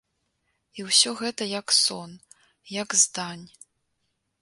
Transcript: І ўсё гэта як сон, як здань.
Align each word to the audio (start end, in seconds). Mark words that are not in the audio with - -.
І 0.79 0.85
ўсё 0.87 1.13
гэта 1.19 1.43
як 1.59 1.75
сон, 1.83 2.17
як 2.81 2.89
здань. 3.03 3.45